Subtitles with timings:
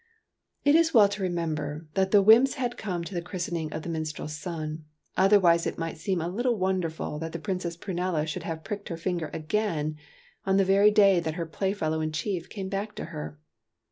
[0.65, 3.89] It is well to remember that the wymps had come to the christening of the
[3.89, 4.85] minstrel's son;
[5.15, 8.97] otherwise it might seem a little wonderful that the Princess Prunella should have pricked her
[8.97, 9.97] finger again,
[10.43, 13.39] on the very day that her Play fellow in chief came back to her.